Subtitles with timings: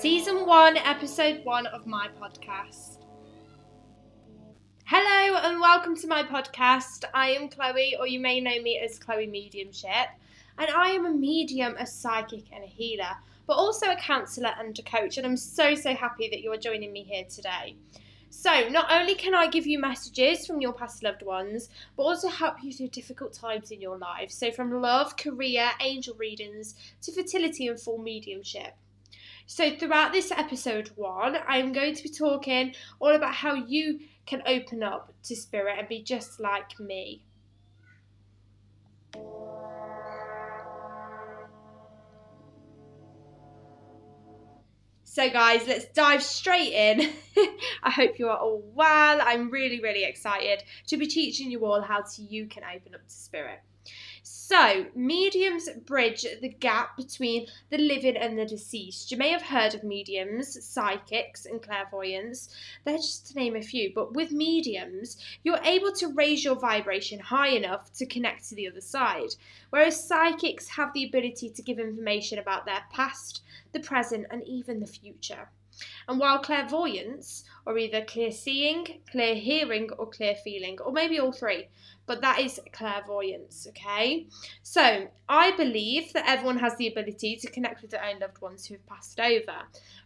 [0.00, 2.98] Season 1, Episode 1 of my podcast.
[4.84, 7.04] Hello and welcome to my podcast.
[7.14, 10.08] I am Chloe, or you may know me as Chloe Mediumship,
[10.58, 14.78] and I am a medium, a psychic, and a healer, but also a counsellor and
[14.78, 15.16] a coach.
[15.16, 17.76] And I'm so, so happy that you're joining me here today.
[18.28, 22.28] So, not only can I give you messages from your past loved ones, but also
[22.28, 24.30] help you through difficult times in your life.
[24.30, 28.74] So, from love, career, angel readings to fertility and full mediumship.
[29.48, 34.42] So, throughout this episode one, I'm going to be talking all about how you can
[34.44, 37.22] open up to spirit and be just like me.
[45.04, 47.12] So, guys, let's dive straight in.
[47.84, 49.20] I hope you are all well.
[49.22, 53.06] I'm really, really excited to be teaching you all how to you can open up
[53.06, 53.60] to spirit.
[54.22, 59.10] So, mediums bridge the gap between the living and the deceased.
[59.10, 62.48] You may have heard of mediums, psychics, and clairvoyants.
[62.84, 63.92] They're just to name a few.
[63.94, 68.68] But with mediums, you're able to raise your vibration high enough to connect to the
[68.68, 69.34] other side.
[69.70, 74.80] Whereas psychics have the ability to give information about their past, the present, and even
[74.80, 75.50] the future.
[76.08, 81.32] And while clairvoyance, or either clear seeing, clear hearing, or clear feeling, or maybe all
[81.32, 81.68] three,
[82.06, 84.26] but that is clairvoyance, okay?
[84.62, 88.64] So I believe that everyone has the ability to connect with their own loved ones
[88.64, 89.56] who have passed over.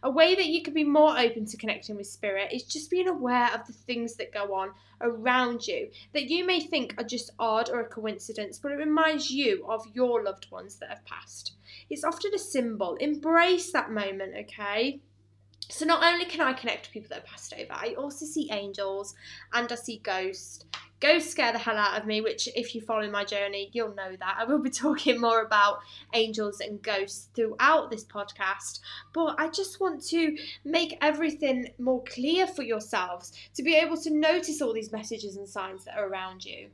[0.03, 3.07] A way that you can be more open to connecting with spirit is just being
[3.07, 7.31] aware of the things that go on around you that you may think are just
[7.39, 11.53] odd or a coincidence, but it reminds you of your loved ones that have passed.
[11.89, 12.95] It's often a symbol.
[12.95, 15.01] Embrace that moment, okay?
[15.71, 18.51] So not only can I connect to people that have passed over, I also see
[18.51, 19.15] angels
[19.53, 20.65] and I see ghosts.
[20.99, 24.15] Ghosts scare the hell out of me, which if you follow my journey, you'll know
[24.19, 24.35] that.
[24.37, 25.79] I will be talking more about
[26.13, 28.81] angels and ghosts throughout this podcast,
[29.13, 34.11] but I just want to make everything more clear for yourselves to be able to
[34.11, 36.69] notice all these messages and signs that are around you.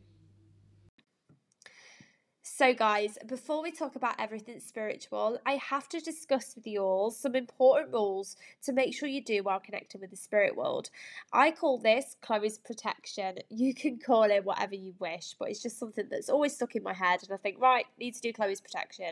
[2.57, 7.11] So, guys, before we talk about everything spiritual, I have to discuss with you all
[7.11, 10.89] some important rules to make sure you do while connecting with the spirit world.
[11.31, 13.37] I call this Chloe's protection.
[13.51, 16.81] You can call it whatever you wish, but it's just something that's always stuck in
[16.81, 19.11] my head, and I think, right, need to do Chloe's protection.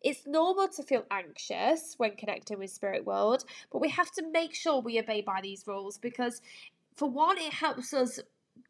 [0.00, 4.54] It's normal to feel anxious when connecting with spirit world, but we have to make
[4.54, 6.40] sure we obey by these rules because
[6.94, 8.20] for one, it helps us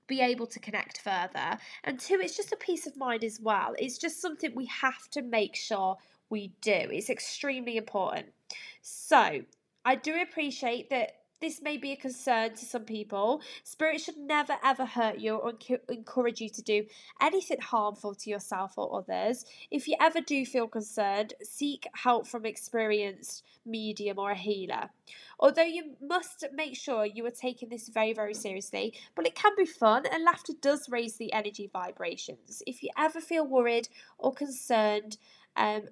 [0.07, 1.59] be able to connect further.
[1.85, 3.75] And two, it's just a peace of mind as well.
[3.79, 5.97] It's just something we have to make sure
[6.31, 6.73] we do.
[6.73, 8.27] It's extremely important.
[8.83, 9.43] So,
[9.85, 13.42] I do appreciate that this may be a concern to some people.
[13.64, 15.53] Spirit should never ever hurt you or
[15.88, 16.86] encourage you to do
[17.20, 19.44] anything harmful to yourself or others.
[19.70, 24.91] If you ever do feel concerned, seek help from experienced medium or a healer.
[25.38, 29.53] Although you must make sure you are taking this very, very seriously, but it can
[29.56, 32.62] be fun and laughter does raise the energy vibrations.
[32.66, 33.88] If you ever feel worried
[34.19, 35.16] or concerned,
[35.57, 35.83] um,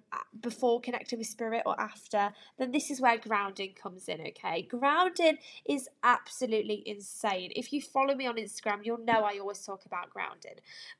[0.41, 4.62] before connecting with spirit or after, then this is where grounding comes in, okay?
[4.62, 5.38] Grounding
[5.69, 7.53] is absolutely insane.
[7.54, 10.54] If you follow me on Instagram, you'll know I always talk about grounding.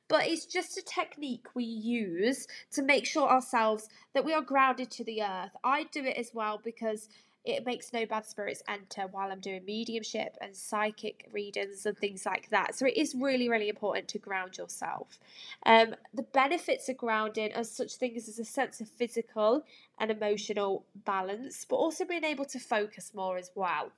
[0.07, 4.91] But it's just a technique we use to make sure ourselves that we are grounded
[4.91, 5.51] to the earth.
[5.63, 7.09] I do it as well because
[7.43, 12.25] it makes no bad spirits enter while I'm doing mediumship and psychic readings and things
[12.25, 12.75] like that.
[12.75, 15.17] So it is really, really important to ground yourself.
[15.65, 19.63] Um, the benefits of grounding are such things as a sense of physical
[19.99, 23.91] and emotional balance, but also being able to focus more as well.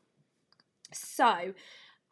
[0.94, 1.54] So,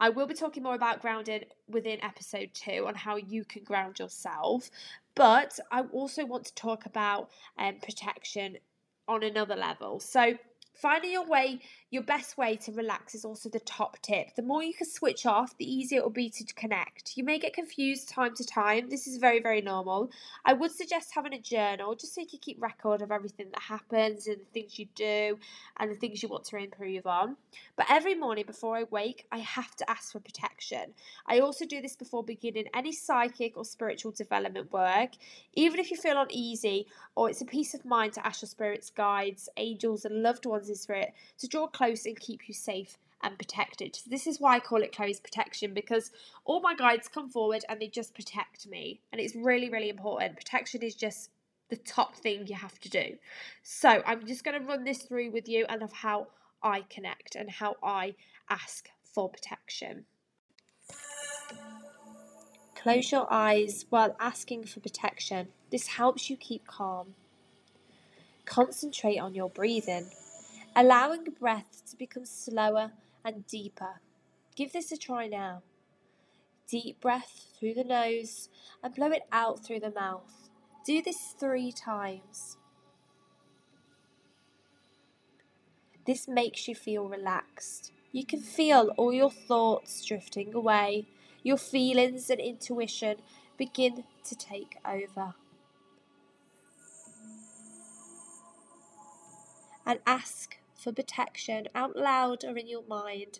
[0.01, 3.99] I will be talking more about grounding within episode two on how you can ground
[3.99, 4.71] yourself,
[5.13, 8.57] but I also want to talk about um, protection
[9.07, 9.99] on another level.
[9.99, 10.33] So,
[10.73, 11.59] Finding your way,
[11.91, 14.33] your best way to relax is also the top tip.
[14.37, 17.17] The more you can switch off, the easier it will be to connect.
[17.17, 18.89] You may get confused time to time.
[18.89, 20.09] This is very, very normal.
[20.45, 23.61] I would suggest having a journal just so you can keep record of everything that
[23.61, 25.37] happens and the things you do
[25.77, 27.35] and the things you want to improve on.
[27.75, 30.93] But every morning before I wake, I have to ask for protection.
[31.27, 35.09] I also do this before beginning any psychic or spiritual development work.
[35.55, 38.89] Even if you feel uneasy or it's a peace of mind to ask your spirits,
[38.89, 43.39] guides, angels, and loved ones in spirit to draw close and keep you safe and
[43.39, 43.95] protected.
[43.95, 46.11] So this is why I call it Chloe's protection because
[46.45, 49.01] all my guides come forward and they just protect me.
[49.11, 50.37] And it's really, really important.
[50.37, 51.31] Protection is just
[51.69, 53.15] the top thing you have to do.
[53.63, 56.27] So I'm just going to run this through with you and of how
[56.61, 58.13] I connect and how I
[58.47, 60.05] ask for protection.
[62.75, 65.47] Close your eyes while asking for protection.
[65.71, 67.15] This helps you keep calm.
[68.45, 70.11] Concentrate on your breathing
[70.75, 72.91] allowing breath to become slower
[73.23, 74.01] and deeper.
[74.55, 75.63] Give this a try now.
[76.67, 78.49] Deep breath through the nose
[78.83, 80.49] and blow it out through the mouth.
[80.85, 82.57] Do this three times.
[86.05, 87.91] This makes you feel relaxed.
[88.11, 91.07] You can feel all your thoughts drifting away.
[91.43, 93.17] Your feelings and intuition
[93.57, 95.35] begin to take over.
[99.85, 103.39] And ask for protection out loud or in your mind.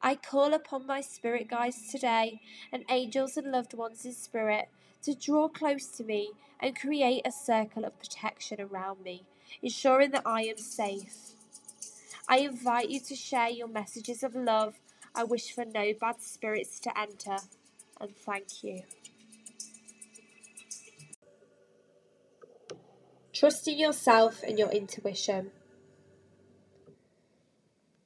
[0.00, 2.40] I call upon my spirit guides today
[2.70, 4.68] and angels and loved ones in spirit
[5.02, 6.30] to draw close to me
[6.60, 9.24] and create a circle of protection around me,
[9.62, 11.32] ensuring that I am safe.
[12.28, 14.74] I invite you to share your messages of love.
[15.14, 17.36] I wish for no bad spirits to enter,
[18.00, 18.82] and thank you.
[23.32, 25.50] Trusting yourself and your intuition.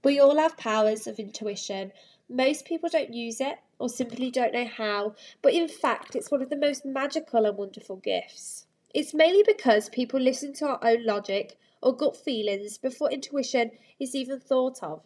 [0.04, 1.92] We all have powers of intuition.
[2.28, 6.40] Most people don't use it or simply don't know how, but in fact, it's one
[6.40, 8.66] of the most magical and wonderful gifts.
[8.94, 14.14] It's mainly because people listen to our own logic or gut feelings before intuition is
[14.14, 15.02] even thought of.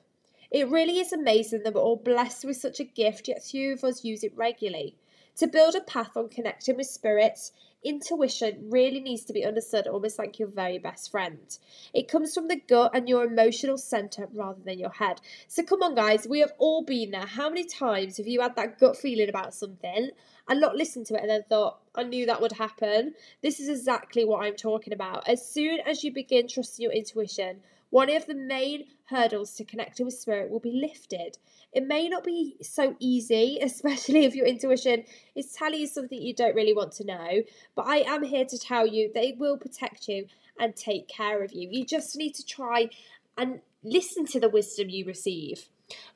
[0.51, 3.85] It really is amazing that we're all blessed with such a gift, yet few of
[3.85, 4.97] us use it regularly.
[5.37, 7.53] To build a path on connecting with spirits,
[7.83, 11.59] intuition really needs to be understood almost like your very best friend.
[11.95, 15.21] It comes from the gut and your emotional center rather than your head.
[15.49, 17.27] So come on, guys, we have all been there.
[17.27, 20.11] How many times have you had that gut feeling about something
[20.49, 23.15] and not listened to it and then thought, I knew that would happen?
[23.43, 25.27] This is exactly what I'm talking about.
[25.27, 27.63] As soon as you begin trusting your intuition,
[27.93, 31.37] one of the main hurdles to connecting with spirit will be lifted.
[31.75, 35.05] It may not be so easy, especially if your intuition
[35.37, 37.43] is telling you something you don't really want to know,
[37.75, 40.25] but I am here to tell you it will protect you
[40.59, 41.69] and take care of you.
[41.71, 42.89] You just need to try
[43.37, 45.69] and listen to the wisdom you receive.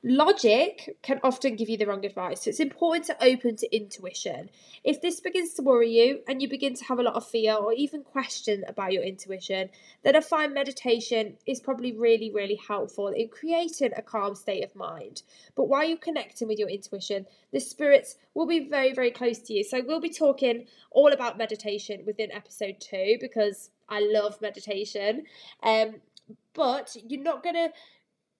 [0.03, 4.49] Logic can often give you the wrong advice, so it's important to open to intuition.
[4.83, 7.53] If this begins to worry you and you begin to have a lot of fear
[7.53, 9.69] or even question about your intuition,
[10.03, 14.75] then I find meditation is probably really, really helpful in creating a calm state of
[14.75, 15.23] mind.
[15.55, 19.53] But while you're connecting with your intuition, the spirits will be very, very close to
[19.53, 19.63] you.
[19.63, 25.23] So we'll be talking all about meditation within episode two because I love meditation.
[25.63, 25.95] Um,
[26.53, 27.69] but you're not to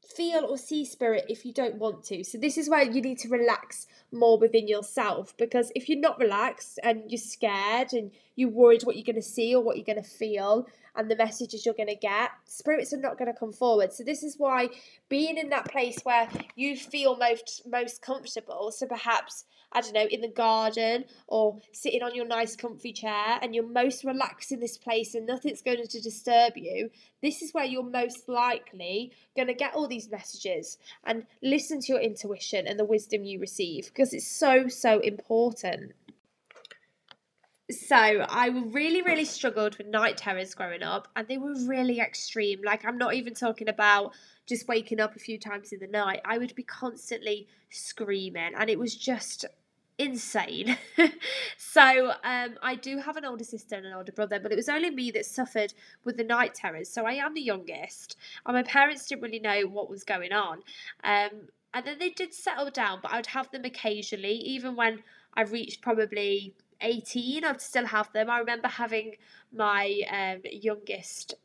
[0.08, 2.24] feel or see spirit if you don't want to.
[2.24, 6.20] So this is where you need to relax more within yourself because if you're not
[6.20, 9.86] relaxed and you're scared and you're worried what you're going to see or what you're
[9.86, 10.68] going to feel
[10.98, 13.94] and the messages you're going to get, spirits are not going to come forward.
[13.94, 14.70] So this is why
[15.08, 20.08] being in that place where you feel most most comfortable, so perhaps I don't know,
[20.10, 24.60] in the garden or sitting on your nice comfy chair and you're most relaxed in
[24.60, 26.90] this place and nothing's going to disturb you,
[27.22, 31.94] this is where you're most likely going to get all these messages and listen to
[31.94, 35.92] your intuition and the wisdom you receive because it's so, so important.
[37.70, 42.62] So I really, really struggled with night terrors growing up, and they were really extreme.
[42.64, 44.14] Like I'm not even talking about
[44.46, 46.22] just waking up a few times in the night.
[46.24, 49.44] I would be constantly screaming, and it was just
[49.98, 50.78] insane.
[51.58, 54.70] so um, I do have an older sister and an older brother, but it was
[54.70, 55.74] only me that suffered
[56.06, 56.88] with the night terrors.
[56.88, 58.16] So I am the youngest,
[58.46, 60.60] and my parents didn't really know what was going on.
[61.04, 65.04] Um, and then they did settle down, but I would have them occasionally, even when
[65.34, 68.30] I reached probably 18, I'd still have them.
[68.30, 69.16] I remember having
[69.54, 71.36] my um, youngest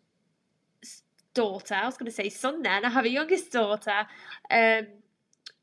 [1.34, 4.06] daughter, I was going to say son then, I have a youngest daughter.
[4.50, 4.86] Um,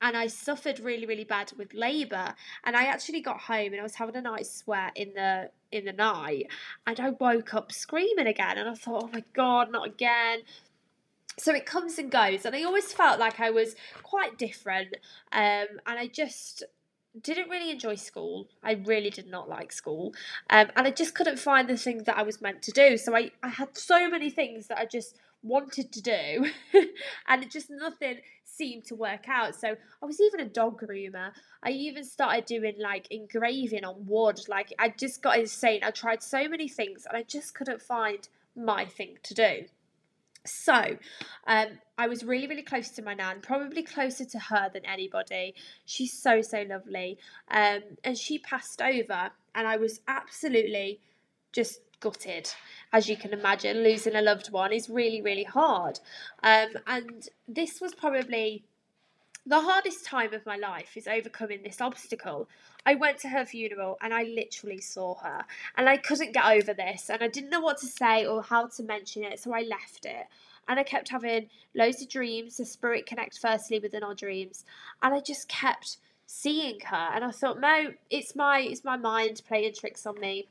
[0.01, 2.33] and I suffered really, really bad with labour.
[2.63, 5.85] And I actually got home and I was having a night sweat in the in
[5.85, 6.47] the night,
[6.88, 8.57] and I woke up screaming again.
[8.57, 10.39] And I thought, oh my god, not again.
[11.38, 14.95] So it comes and goes, and I always felt like I was quite different.
[15.31, 16.63] Um, and I just
[17.19, 18.47] didn't really enjoy school.
[18.63, 20.13] I really did not like school.
[20.49, 22.97] Um, and I just couldn't find the things that I was meant to do.
[22.97, 26.51] So I, I had so many things that I just wanted to do
[27.27, 29.55] and it just nothing seemed to work out.
[29.55, 31.31] So I was even a dog groomer.
[31.63, 34.41] I even started doing like engraving on wood.
[34.47, 35.81] Like I just got insane.
[35.83, 39.65] I tried so many things and I just couldn't find my thing to do.
[40.46, 40.98] So,
[41.48, 41.67] um,
[41.98, 45.53] I was really, really close to my nan, probably closer to her than anybody.
[45.86, 47.17] She's so, so lovely.
[47.51, 51.01] Um, and she passed over, and I was absolutely
[51.51, 52.50] just gutted.
[52.93, 56.00] As you can imagine, losing a loved one is really, really hard.
[56.43, 58.63] Um, and this was probably
[59.46, 62.48] the hardest time of my life is overcoming this obstacle.
[62.86, 66.74] I went to her funeral and I literally saw her, and I couldn't get over
[66.74, 69.62] this, and I didn't know what to say or how to mention it, so I
[69.62, 70.27] left it.
[70.67, 72.58] and I kept having loads of dreams.
[72.58, 74.65] The spirit connect firstly within our dreams,
[75.01, 79.41] and I just kept seeing her, and I thought, no, it's my it's my mind
[79.48, 80.48] playing tricks on me.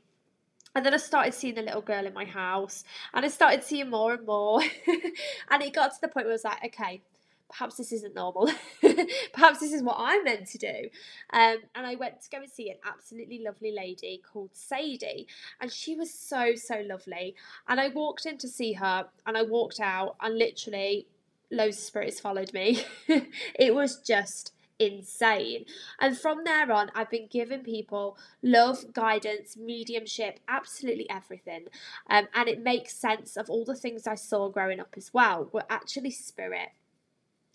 [0.75, 3.89] And then I started seeing the little girl in my house, and I started seeing
[3.89, 4.61] more and more,
[5.49, 7.01] and it got to the point where I was like, okay,
[7.49, 8.49] perhaps this isn't normal.
[9.33, 10.89] perhaps this is what I'm meant to do.
[11.31, 15.27] Um, and I went to go and see an absolutely lovely lady called Sadie.
[15.59, 17.35] And she was so, so lovely.
[17.67, 21.07] And I walked in to see her and I walked out, and literally
[21.51, 22.83] loads of spirits followed me.
[23.07, 25.65] it was just insane.
[25.99, 31.65] And from there on, I've been giving people love, guidance, mediumship, absolutely everything.
[32.09, 35.49] Um, and it makes sense of all the things I saw growing up as well
[35.51, 36.69] were actually spirit.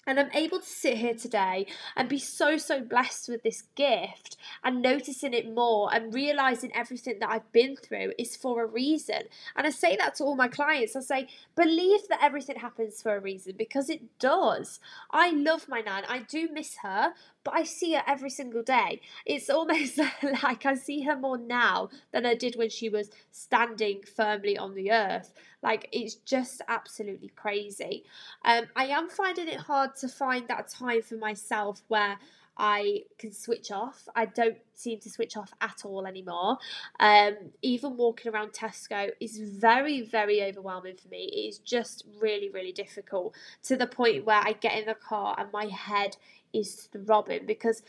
[0.06, 4.36] And I'm able to sit here today and be so, so blessed with this gift
[4.62, 9.22] and noticing it more and realizing everything that I've been through is for a reason.
[9.56, 10.96] And I say that to all my clients.
[10.96, 14.80] I say, believe that everything happens for a reason because it does.
[15.10, 16.04] I love my nan.
[16.08, 17.14] I do miss her,
[17.44, 19.00] but I see her every single day.
[19.26, 19.98] It's almost
[20.42, 24.74] like I see her more now than I did when she was standing firmly on
[24.74, 25.32] the earth.
[25.62, 28.04] Like it's just absolutely crazy.
[28.44, 32.18] Um, I am finding it hard to find that time for myself where
[32.56, 34.08] I can switch off.
[34.14, 36.58] I don't seem to switch off at all anymore.
[37.00, 41.24] Um, even walking around Tesco is very, very overwhelming for me.
[41.32, 43.34] It is just really, really difficult
[43.64, 46.16] to the point where I get in the car and my head
[46.52, 47.82] is throbbing because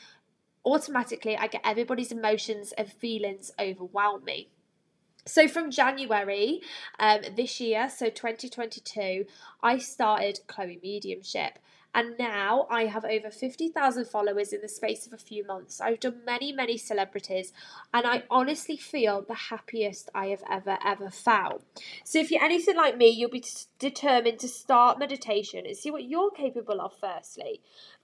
[0.66, 4.50] automatically I get everybody's emotions and feelings overwhelm me.
[5.28, 6.62] So from January
[7.00, 9.26] um, this year, so 2022,
[9.64, 11.58] I started Chloe Mediumship.
[11.96, 15.80] And now I have over 50,000 followers in the space of a few months.
[15.80, 17.54] I've done many, many celebrities,
[17.94, 21.64] and I honestly feel the happiest I have ever, ever felt.
[22.04, 25.90] So, if you're anything like me, you'll be t- determined to start meditation and see
[25.90, 27.62] what you're capable of, firstly.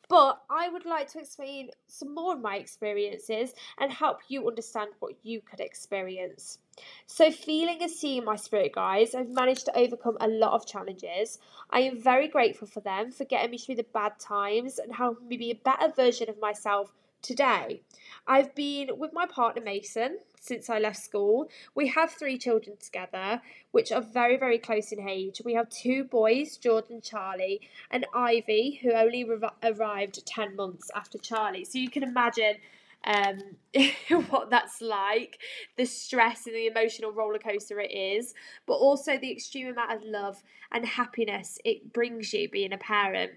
[0.08, 4.92] But I would like to explain some more of my experiences and help you understand
[5.00, 6.60] what you could experience.
[7.06, 11.40] So, feeling and seeing my spirit guides, I've managed to overcome a lot of challenges.
[11.70, 15.28] I am very grateful for them for getting me through the bad times and helping
[15.28, 17.82] me be a better version of myself today.
[18.28, 21.50] I've been with my partner Mason since I left school.
[21.76, 25.42] We have three children together, which are very, very close in age.
[25.46, 27.62] We have two boys, George and Charlie,
[27.92, 31.64] and Ivy, who only re- arrived 10 months after Charlie.
[31.64, 32.56] So you can imagine
[33.06, 33.40] um,
[34.30, 35.40] what that's like,
[35.78, 38.34] the stress and the emotional roller coaster it is,
[38.68, 40.42] but also the extreme amount of love
[40.72, 43.32] and happiness it brings you being a parent.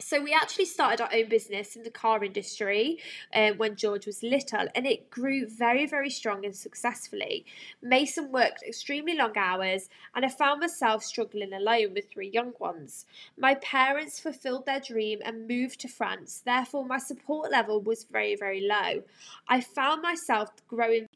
[0.00, 2.98] So we actually started our own business in the car industry
[3.34, 7.44] uh, when George was little, and it grew very, very strong and successfully.
[7.82, 13.04] Mason worked extremely long hours, and I found myself struggling alone with three young ones.
[13.36, 18.34] My parents fulfilled their dream and moved to France, therefore, my support level was very,
[18.36, 19.02] very low.
[19.48, 21.09] I found myself growing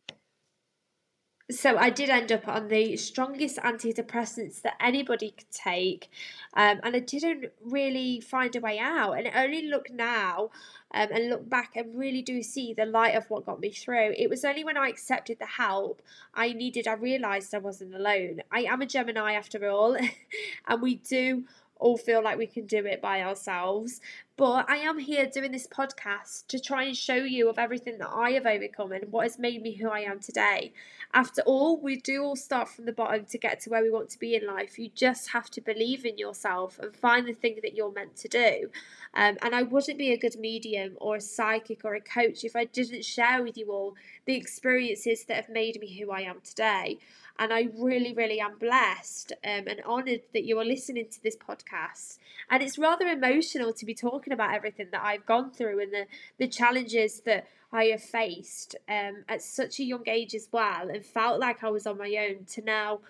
[1.51, 6.11] so I did end up on the strongest antidepressants that anybody could take,
[6.55, 9.13] um, and I didn't really find a way out.
[9.13, 10.51] And I only look now
[10.95, 14.15] um, and look back and really do see the light of what got me through.
[14.17, 16.01] It was only when I accepted the help
[16.33, 18.41] I needed, I realised I wasn't alone.
[18.51, 19.97] I am a Gemini after all,
[20.67, 21.45] and we do
[21.79, 24.01] all feel like we can do it by ourselves.
[24.37, 28.11] But I am here doing this podcast to try and show you of everything that
[28.11, 30.73] I have overcome and what has made me who I am today.
[31.13, 34.11] After all, we do all start from the bottom to get to where we want
[34.11, 34.77] to be in life.
[34.77, 38.29] You just have to believe in yourself and find the thing that you're meant to
[38.29, 38.71] do.
[39.15, 42.57] Um, and I wouldn't be a good medium or a psychic or a coach if
[42.57, 46.41] I didn't share with you all the experiences that have made me who I am
[46.43, 46.99] today.
[47.39, 51.37] And I really, really am blessed um, and honoured that you are listening to this
[51.37, 52.19] podcast.
[52.49, 56.07] And it's rather emotional to be talking about everything that I've gone through and the,
[56.39, 61.05] the challenges that I have faced um, at such a young age as well and
[61.05, 63.01] felt like I was on my own to now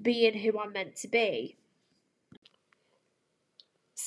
[0.00, 1.56] being who I'm meant to be.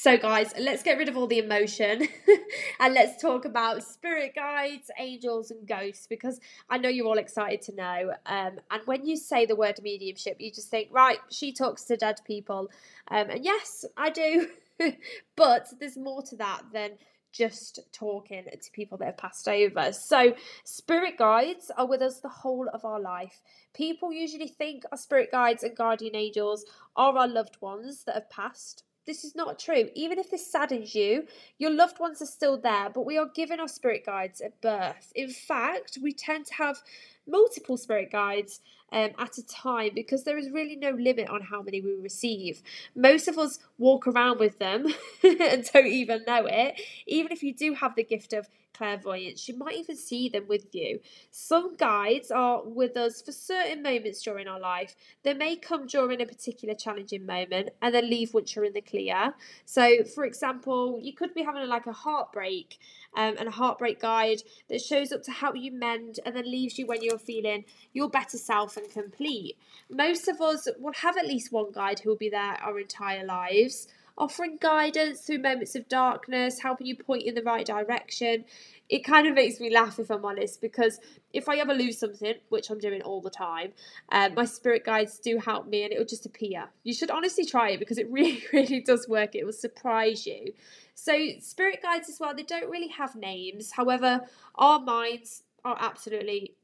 [0.07, 2.07] So, guys, let's get rid of all the emotion
[2.79, 7.61] and let's talk about spirit guides, angels, and ghosts because I know you're all excited
[7.63, 8.13] to know.
[8.25, 11.97] Um, and when you say the word mediumship, you just think, right, she talks to
[11.97, 12.69] dead people.
[13.09, 14.47] Um, and yes, I do.
[15.35, 16.91] but there's more to that than
[17.33, 19.91] just talking to people that have passed over.
[19.91, 23.41] So, spirit guides are with us the whole of our life.
[23.73, 26.63] People usually think our spirit guides and guardian angels
[26.95, 29.89] are our loved ones that have passed this is not true.
[29.95, 31.25] Even if this saddens you,
[31.57, 35.11] your loved ones are still there, but we are given our spirit guides at birth.
[35.15, 36.83] In fact, we tend to have
[37.25, 38.59] multiple spirit guides
[38.91, 42.61] um, at a time because there is really no limit on how many we receive.
[42.95, 44.87] Most of us walk around with them
[45.23, 46.79] and don't even know it.
[47.05, 50.73] Even if you do have the gift of clairvoyance, you might even see them with
[50.73, 50.99] you.
[51.31, 54.95] Some guides are with us for certain moments during our life.
[55.23, 58.81] They may come during a particular challenging moment and then leave once you're in the
[58.81, 59.33] clear.
[59.65, 62.77] So, for example, you could be having like a heartbreak
[63.15, 66.77] um, and a heartbreak guide that shows up to help you mend and then leaves
[66.77, 69.57] you when you're feeling your better self and complete.
[69.89, 73.25] Most of us will have at least one guide who will be there our entire
[73.25, 78.45] lives offering guidance through moments of darkness, helping you point in the right direction.
[78.89, 80.99] It kind of makes me laugh if I'm honest, because
[81.33, 83.73] if I ever lose something, which I'm doing all the time,
[84.11, 86.69] um, my spirit guides do help me and it will just appear.
[86.83, 89.35] You should honestly try it because it really, really does work.
[89.35, 90.53] It will surprise you.
[90.95, 93.71] So, spirit guides as well, they don't really have names.
[93.71, 94.21] However,
[94.55, 96.56] our minds are absolutely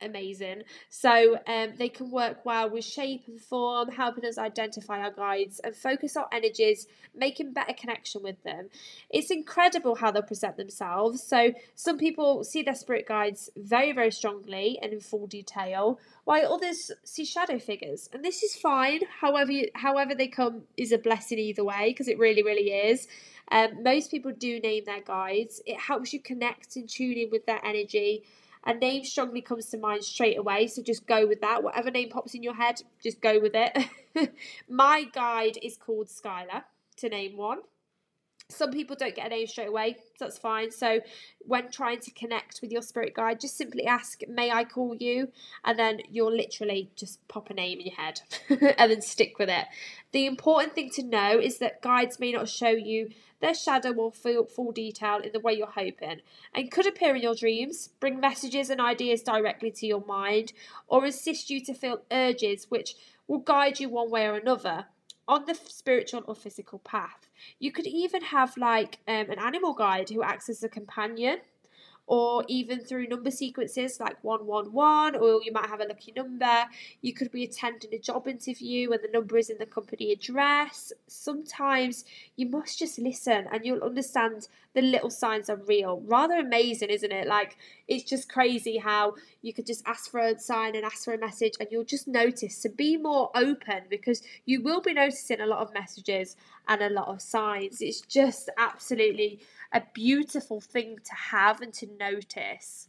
[0.00, 0.62] amazing.
[0.88, 5.60] So um, they can work well with shape and form, helping us identify our guides
[5.60, 8.68] and focus our energies, making better connection with them.
[9.10, 11.22] It's incredible how they'll present themselves.
[11.22, 16.52] So some people see their spirit guides very, very strongly and in full detail, while
[16.52, 18.08] others see shadow figures.
[18.12, 19.00] And this is fine.
[19.20, 23.08] However, however they come is a blessing either way because it really, really is.
[23.50, 25.62] Um, most people do name their guides.
[25.64, 28.24] It helps you connect and tune in with their energy
[28.68, 31.62] a name strongly comes to mind straight away, so just go with that.
[31.62, 33.88] Whatever name pops in your head, just go with it.
[34.68, 36.64] My guide is called Skylar,
[36.98, 37.60] to name one.
[38.50, 40.70] Some people don't get a name straight away, so that's fine.
[40.70, 41.00] So,
[41.40, 45.28] when trying to connect with your spirit guide, just simply ask, May I call you?
[45.64, 48.20] And then you'll literally just pop a name in your head
[48.78, 49.64] and then stick with it.
[50.12, 53.10] The important thing to know is that guides may not show you
[53.40, 56.20] their shadow or full, full detail in the way you're hoping
[56.54, 60.52] and could appear in your dreams, bring messages and ideas directly to your mind,
[60.86, 64.86] or assist you to feel urges which will guide you one way or another
[65.28, 67.28] on the spiritual or physical path.
[67.58, 71.38] You could even have like um, an animal guide who acts as a companion
[72.08, 76.64] or even through number sequences like 111, or you might have a lucky number.
[77.02, 80.90] You could be attending a job interview and the number is in the company address.
[81.06, 86.00] Sometimes you must just listen and you'll understand the little signs are real.
[86.06, 87.26] Rather amazing, isn't it?
[87.26, 91.12] Like, it's just crazy how you could just ask for a sign and ask for
[91.12, 92.56] a message and you'll just notice.
[92.56, 96.36] So be more open because you will be noticing a lot of messages
[96.68, 97.82] and a lot of signs.
[97.82, 99.40] It's just absolutely
[99.72, 102.88] a beautiful thing to have and to notice.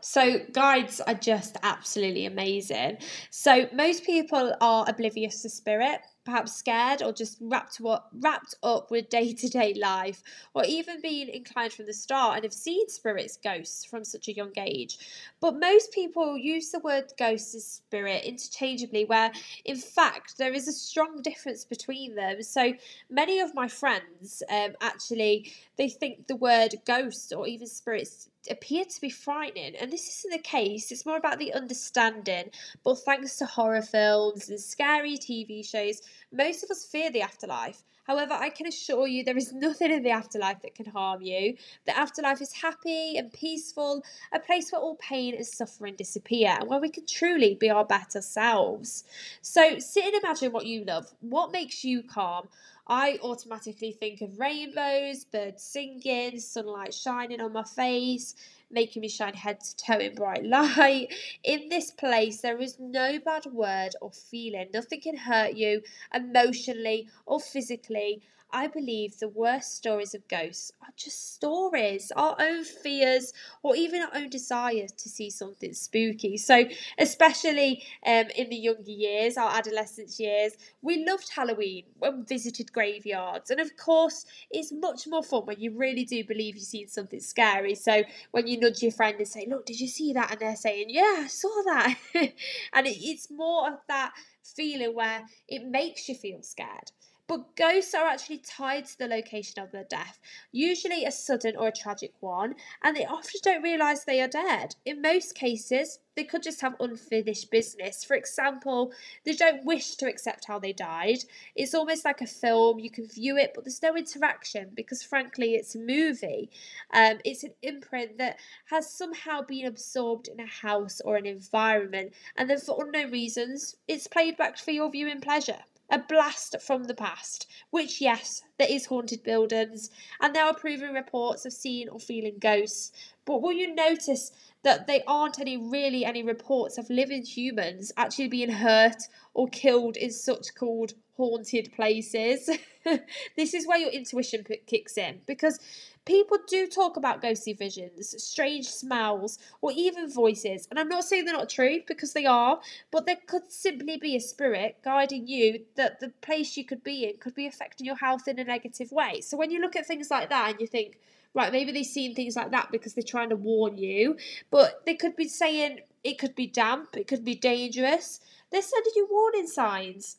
[0.00, 2.98] So, guides are just absolutely amazing.
[3.30, 8.90] So, most people are oblivious to spirit perhaps scared or just wrapped up, wrapped up
[8.90, 10.22] with day to day life,
[10.54, 14.34] or even being inclined from the start and have seen spirits, ghosts from such a
[14.34, 14.98] young age.
[15.40, 19.32] But most people use the word ghost as spirit interchangeably, where
[19.64, 22.42] in fact there is a strong difference between them.
[22.42, 22.74] So
[23.10, 28.84] many of my friends um, actually they think the word ghost or even spirits appear
[28.84, 30.90] to be frightening, and this isn't the case.
[30.90, 32.50] It's more about the understanding.
[32.82, 36.02] But thanks to horror films and scary TV shows,
[36.32, 37.82] most of us fear the afterlife.
[38.06, 41.56] However, I can assure you there is nothing in the afterlife that can harm you.
[41.86, 46.68] The afterlife is happy and peaceful, a place where all pain and suffering disappear, and
[46.68, 49.04] where we can truly be our better selves.
[49.40, 51.14] So sit and imagine what you love.
[51.20, 52.48] What makes you calm?
[52.86, 58.34] I automatically think of rainbows, birds singing, sunlight shining on my face,
[58.70, 61.08] making me shine head to toe in bright light.
[61.42, 64.68] In this place, there is no bad word or feeling.
[64.74, 68.20] Nothing can hurt you emotionally or physically.
[68.54, 73.32] I believe the worst stories of ghosts are just stories, our own fears,
[73.64, 76.36] or even our own desire to see something spooky.
[76.36, 76.64] So,
[76.96, 82.72] especially um, in the younger years, our adolescence years, we loved Halloween when we visited
[82.72, 83.50] graveyards.
[83.50, 87.20] And of course, it's much more fun when you really do believe you've seen something
[87.20, 87.74] scary.
[87.74, 90.30] So, when you nudge your friend and say, Look, did you see that?
[90.30, 91.96] And they're saying, Yeah, I saw that.
[92.14, 94.12] and it, it's more of that
[94.44, 96.92] feeling where it makes you feel scared.
[97.26, 100.18] But ghosts are actually tied to the location of their death,
[100.52, 104.76] usually a sudden or a tragic one, and they often don't realise they are dead.
[104.84, 108.04] In most cases, they could just have unfinished business.
[108.04, 108.92] For example,
[109.24, 111.24] they don't wish to accept how they died.
[111.56, 115.54] It's almost like a film, you can view it, but there's no interaction because, frankly,
[115.54, 116.50] it's a movie.
[116.92, 122.12] Um, it's an imprint that has somehow been absorbed in a house or an environment,
[122.36, 125.60] and then for unknown reasons, it's played back for your viewing pleasure
[125.94, 130.92] a blast from the past, which, yes, there is haunted buildings, and there are proven
[130.92, 132.90] reports of seeing or feeling ghosts.
[133.24, 134.32] But will you notice
[134.64, 139.04] that there aren't any really any reports of living humans actually being hurt
[139.34, 142.50] or killed in such called haunted places?
[143.36, 145.60] this is where your intuition kicks in because
[146.04, 150.66] people do talk about ghostly visions, strange smells, or even voices.
[150.70, 154.16] And I'm not saying they're not true because they are, but there could simply be
[154.16, 157.96] a spirit guiding you that the place you could be in could be affecting your
[157.96, 159.20] health in a negative way.
[159.20, 160.98] So when you look at things like that and you think,
[161.32, 164.16] right, maybe they've seen things like that because they're trying to warn you,
[164.50, 168.20] but they could be saying it could be damp, it could be dangerous.
[168.50, 170.18] They're sending you warning signs.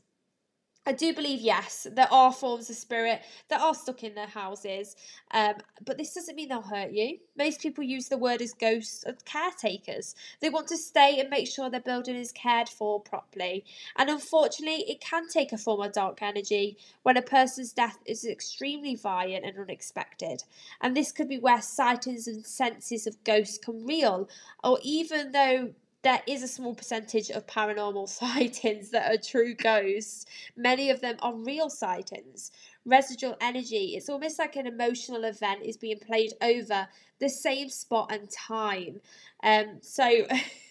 [0.87, 4.95] I do believe, yes, there are forms of spirit that are stuck in their houses,
[5.31, 7.17] um, but this doesn't mean they'll hurt you.
[7.35, 10.13] Most people use the word as ghosts as caretakers.
[10.41, 13.65] They want to stay and make sure their building is cared for properly.
[13.95, 18.23] And unfortunately, it can take a form of dark energy when a person's death is
[18.23, 20.43] extremely violent and unexpected.
[20.81, 24.29] And this could be where sightings and senses of ghosts come real,
[24.63, 25.73] or even though
[26.05, 30.27] there is a small percentage of paranormal sightings that are true ghosts.
[30.55, 32.51] Many of them are real sightings.
[32.85, 36.87] Residual energy, it's almost like an emotional event is being played over
[37.19, 39.01] the same spot and time.
[39.43, 40.25] Um, so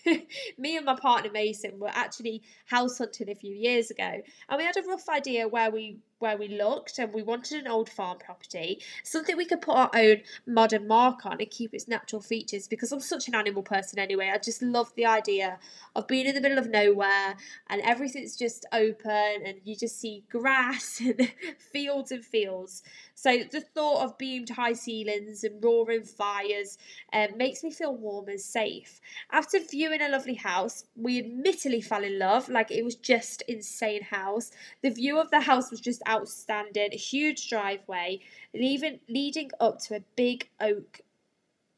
[0.59, 4.65] me and my partner Mason were actually house hunting a few years ago, and we
[4.65, 8.17] had a rough idea where we where we looked, and we wanted an old farm
[8.19, 12.67] property, something we could put our own modern mark on and keep its natural features.
[12.67, 15.59] Because I'm such an animal person anyway, I just love the idea
[15.95, 17.37] of being in the middle of nowhere
[17.69, 21.31] and everything's just open, and you just see grass and
[21.73, 22.83] fields and fields.
[23.15, 26.79] So the thought of beamed high ceilings and roaring fires
[27.13, 29.01] um, makes me feel warm and safe.
[29.31, 32.49] After viewing a lovely house, we admittedly fell in love.
[32.49, 34.51] Like it was just insane house.
[34.83, 36.91] The view of the house was just outstanding.
[36.93, 38.21] A huge driveway,
[38.53, 41.01] even leading up to a big oak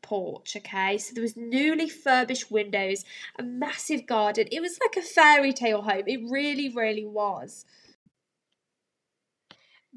[0.03, 0.99] porch, okay?
[0.99, 3.05] So there was newly furbished windows,
[3.39, 4.47] a massive garden.
[4.53, 6.05] It was like a fairy tale home.
[6.07, 7.65] It really, really was.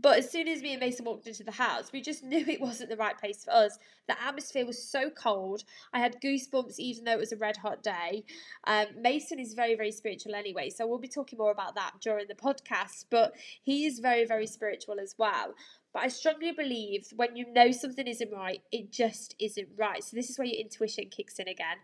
[0.02, 2.62] But as soon as me and Mason walked into the house, we just knew it
[2.62, 3.78] wasn't the right place for us.
[4.08, 5.64] The atmosphere was so cold.
[5.94, 8.24] I had goosebumps even though it was a red hot day.
[8.66, 12.28] Um, Mason is very, very spiritual anyway, so we'll be talking more about that during
[12.28, 13.06] the podcast.
[13.10, 15.54] But he is very, very spiritual as well.
[15.94, 20.04] But I strongly believe when you know something isn't right, it just isn't right.
[20.04, 21.78] So this is where your intuition kicks in again.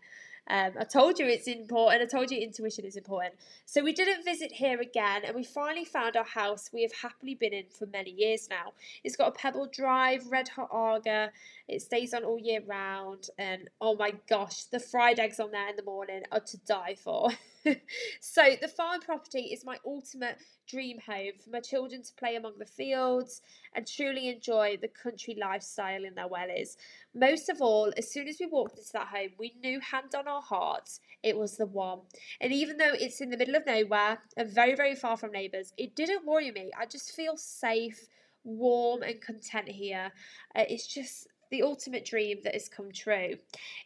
[0.48, 2.02] Um, I told you it's important.
[2.02, 3.34] I told you intuition is important.
[3.64, 7.34] So we didn't visit here again, and we finally found our house we have happily
[7.34, 8.72] been in for many years now.
[9.02, 11.30] It's got a pebble drive, red hot Aga.
[11.68, 15.68] It stays on all year round, and oh my gosh, the fried eggs on there
[15.68, 17.30] in the morning are to die for.
[18.20, 22.58] so the farm property is my ultimate dream home for my children to play among
[22.58, 23.42] the fields
[23.74, 26.76] and truly enjoy the country lifestyle in their wellies.
[27.14, 30.28] Most of all, as soon as we walked into that home, we knew hand on
[30.28, 32.00] our hearts it was the one.
[32.40, 35.72] And even though it's in the middle of nowhere and very, very far from neighbours,
[35.76, 36.70] it didn't worry me.
[36.78, 38.06] I just feel safe,
[38.44, 40.12] warm, and content here.
[40.54, 43.34] Uh, it's just the ultimate dream that has come true.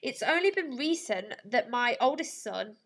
[0.02, 2.76] It's only been recent that my oldest son,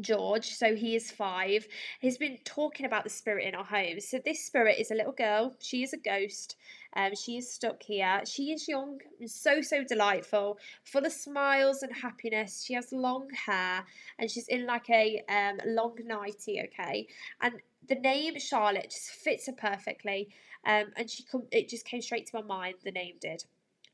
[0.00, 1.66] George, so he is five,
[2.00, 4.00] has been talking about the spirit in our home.
[4.00, 5.54] So this spirit is a little girl.
[5.60, 6.56] She is a ghost.
[6.94, 8.22] Um, she is stuck here.
[8.26, 12.64] She is young and so so delightful, full of smiles and happiness.
[12.64, 13.84] She has long hair
[14.18, 16.60] and she's in like a um, long nightie.
[16.64, 17.06] Okay,
[17.40, 17.54] and
[17.88, 20.28] the name Charlotte just fits her perfectly.
[20.64, 22.76] Um, and she come, it just came straight to my mind.
[22.84, 23.44] The name did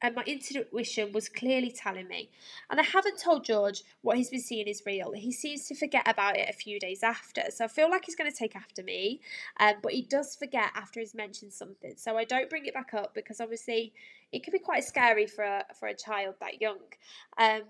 [0.00, 2.30] and my intuition was clearly telling me.
[2.70, 5.12] And I haven't told George what he's been seeing is real.
[5.12, 7.42] He seems to forget about it a few days after.
[7.50, 9.20] So I feel like he's going to take after me,
[9.58, 11.94] um, but he does forget after he's mentioned something.
[11.96, 13.92] So I don't bring it back up because obviously
[14.32, 16.78] it can be quite scary for a, for a child that young.
[17.36, 17.62] Um,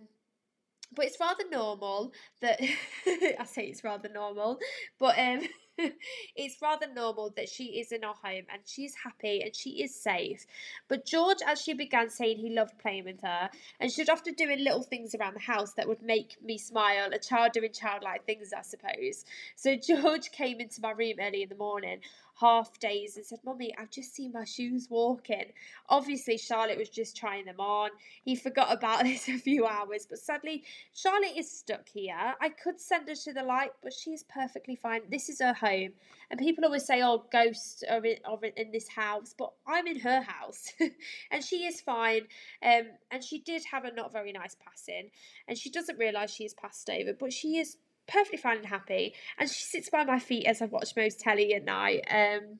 [0.94, 2.60] but it's rather normal that
[3.06, 4.58] I say it's rather normal,
[4.98, 5.40] but um,
[6.36, 9.94] it's rather normal that she is in our home and she's happy and she is
[9.94, 10.46] safe.
[10.88, 14.82] But George actually began saying he loved playing with her and she'd often doing little
[14.82, 18.62] things around the house that would make me smile, a child doing childlike things, I
[18.62, 19.24] suppose.
[19.56, 22.00] So George came into my room early in the morning
[22.40, 25.52] half days and said, Mummy, I've just seen my shoes walking.
[25.88, 27.90] Obviously, Charlotte was just trying them on.
[28.24, 32.34] He forgot about this a few hours, but sadly, Charlotte is stuck here.
[32.40, 35.02] I could send her to the light, but she is perfectly fine.
[35.10, 35.92] This is her home.
[36.30, 39.98] And people always say, oh, ghosts are in, are in this house, but I'm in
[40.00, 40.72] her house.
[41.30, 42.22] and she is fine.
[42.62, 45.10] Um, and she did have a not very nice passing.
[45.48, 49.14] And she doesn't realise she is passed over, but she is perfectly fine and happy.
[49.38, 52.04] And she sits by my feet as I watch most telly at night.
[52.10, 52.58] Um,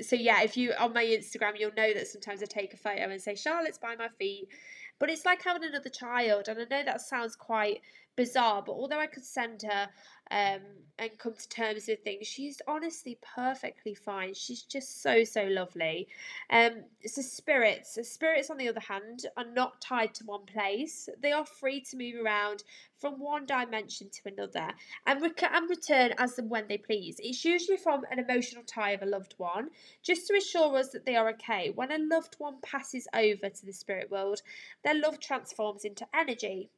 [0.00, 3.02] so yeah, if you on my Instagram, you'll know that sometimes I take a photo
[3.02, 4.48] and say Charlotte's by my feet.
[4.98, 7.80] But it's like having another child, and I know that sounds quite
[8.16, 9.88] bizarre, but although I could send her
[10.34, 10.62] um,
[10.98, 14.34] and come to terms with things, she's honestly perfectly fine.
[14.34, 16.08] She's just so, so lovely.
[16.50, 21.08] Um, so spirits, spirits on the other hand, are not tied to one place.
[21.22, 22.64] They are free to move around
[22.98, 24.70] from one dimension to another
[25.06, 27.16] and, rec- and return as and when they please.
[27.20, 29.68] It's usually from an emotional tie of a loved one,
[30.02, 31.70] just to assure us that they are okay.
[31.70, 34.42] When a loved one passes over to the spirit world,
[34.82, 36.70] their love transforms into energy.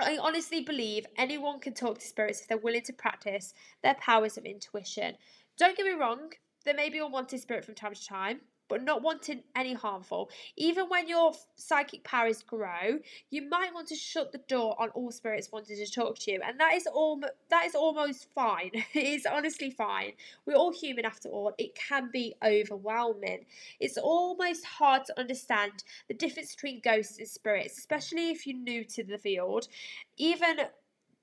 [0.00, 4.36] I honestly believe anyone can talk to spirits if they're willing to practice their powers
[4.36, 5.16] of intuition.
[5.56, 6.32] Don't get me wrong,
[6.64, 10.30] there may be unwanted spirit from time to time, but not wanting any harmful.
[10.56, 12.98] Even when your psychic powers grow,
[13.30, 16.40] you might want to shut the door on all spirits wanting to talk to you,
[16.46, 17.20] and that is all.
[17.50, 18.70] That is almost fine.
[18.74, 20.12] it is honestly fine.
[20.46, 21.54] We're all human after all.
[21.58, 23.46] It can be overwhelming.
[23.80, 28.84] It's almost hard to understand the difference between ghosts and spirits, especially if you're new
[28.84, 29.68] to the field.
[30.16, 30.58] Even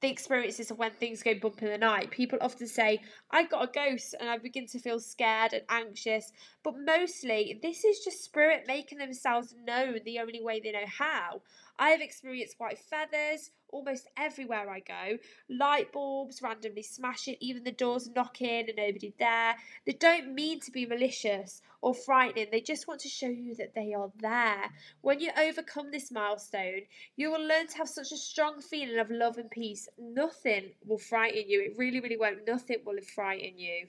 [0.02, 2.12] the experiences of when things go bump in the night.
[2.12, 3.00] People often say,
[3.32, 6.32] I got a ghost, and I begin to feel scared and anxious.
[6.64, 11.42] But mostly, this is just spirit making themselves known the only way they know how.
[11.78, 15.18] I have experienced white feathers almost everywhere I go.
[15.50, 19.56] Light bulbs randomly smashing, even the doors knocking in and nobody there.
[19.86, 23.76] They don't mean to be malicious or frightening, they just want to show you that
[23.76, 24.72] they are there.
[25.02, 26.82] When you overcome this milestone,
[27.16, 29.88] you will learn to have such a strong feeling of love and peace.
[30.00, 31.62] Nothing will frighten you.
[31.62, 32.48] It really, really won't.
[32.48, 33.88] Nothing will frighten you.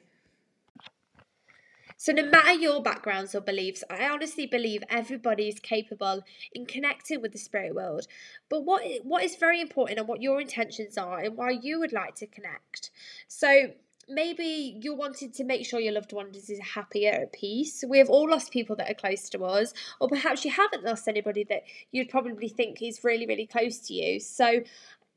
[1.97, 7.23] So, no matter your backgrounds or beliefs, I honestly believe everybody is capable in connecting
[7.23, 8.07] with the spirit world.
[8.49, 11.93] But what what is very important and what your intentions are and why you would
[11.93, 12.91] like to connect.
[13.29, 13.73] So,
[14.09, 17.83] maybe you're wanting to make sure your loved one is happy at peace.
[17.87, 21.09] We have all lost people that are close to us, or perhaps you haven't lost
[21.09, 24.21] anybody that you'd probably think is really, really close to you.
[24.21, 24.61] So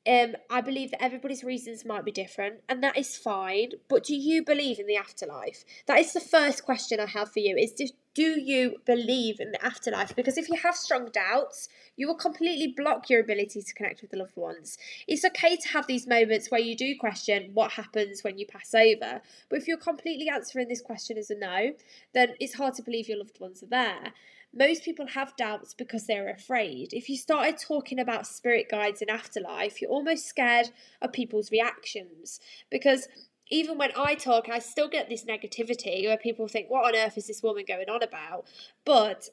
[0.08, 3.72] um, I believe that everybody's reasons might be different, and that is fine.
[3.88, 5.66] But do you believe in the afterlife?
[5.88, 9.52] That is the first question I have for you: is just do you believe in
[9.52, 10.16] the afterlife?
[10.16, 14.12] Because if you have strong doubts, you will completely block your ability to connect with
[14.12, 14.78] the loved ones.
[15.08, 18.74] It's okay to have these moments where you do question what happens when you pass
[18.74, 21.74] over, but if you're completely answering this question as a no,
[22.14, 24.14] then it's hard to believe your loved ones are there.
[24.54, 26.94] Most people have doubts because they're afraid.
[26.94, 32.40] If you started talking about spirit guides in afterlife, you're almost scared of people's reactions
[32.70, 33.08] because
[33.50, 37.18] even when I talk, I still get this negativity where people think, What on earth
[37.18, 38.46] is this woman going on about?
[38.86, 39.30] But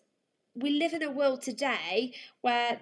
[0.55, 2.81] we live in a world today where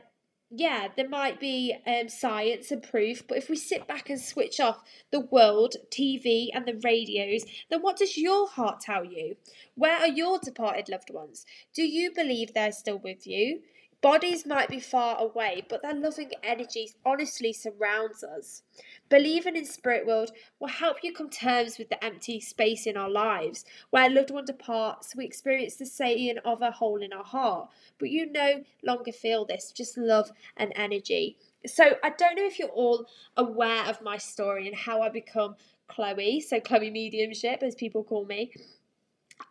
[0.51, 4.61] yeah, there might be um, science and proof, but if we sit back and switch
[4.61, 9.37] off the world, TV, and the radios, then what does your heart tell you?
[9.75, 11.45] Where are your departed loved ones?
[11.75, 13.63] Do you believe they're still with you?
[14.05, 18.63] Bodies might be far away, but their loving energy honestly surrounds us.
[19.09, 23.11] Believing in spirit world will help you come terms with the empty space in our
[23.11, 23.65] lives.
[23.91, 27.69] Where a loved one departs, we experience the saying of a hole in our heart.
[27.99, 31.37] But you no longer feel this, just love and energy.
[31.67, 35.57] So I don't know if you're all aware of my story and how I become
[35.89, 38.51] Chloe, so Chloe Mediumship, as people call me.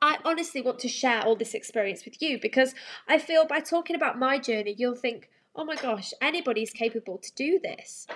[0.02, 2.74] I honestly want to share all this experience with you because
[3.08, 7.32] I feel by talking about my journey, you'll think, oh my gosh, anybody's capable to
[7.36, 8.08] do this.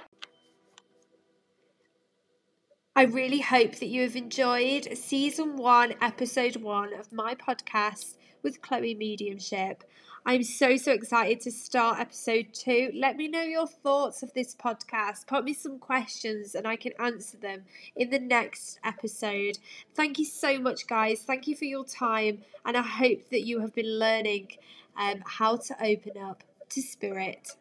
[2.98, 8.64] I really hope that you have enjoyed season one, episode one of my podcast with
[8.64, 9.84] Chloe Mediumship.
[10.26, 12.90] I'm so, so excited to start episode two.
[12.96, 15.28] Let me know your thoughts of this podcast.
[15.28, 19.60] Put me some questions and I can answer them in the next episode.
[19.94, 21.20] Thank you so much, guys.
[21.20, 22.40] Thank you for your time.
[22.66, 24.54] And I hope that you have been learning
[24.98, 27.58] um, how to open up to spirit.